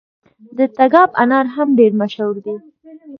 د 0.57 0.59
تګاب 0.77 1.09
انار 1.23 1.45
هم 1.55 1.67
ډیر 1.79 1.91
مشهور 2.01 2.35
دي. 2.45 2.55